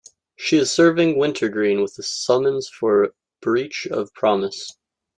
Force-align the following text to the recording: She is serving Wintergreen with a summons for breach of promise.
She 0.35 0.57
is 0.57 0.71
serving 0.71 1.15
Wintergreen 1.19 1.83
with 1.83 1.95
a 1.99 2.01
summons 2.01 2.67
for 2.67 3.13
breach 3.39 3.85
of 3.85 4.11
promise. 4.15 4.75